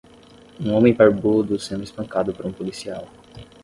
Um 0.59 0.73
homem 0.73 0.95
barbudo 0.95 1.59
sendo 1.59 1.83
espancado 1.83 2.33
por 2.33 2.47
um 2.47 2.51
policial. 2.51 3.07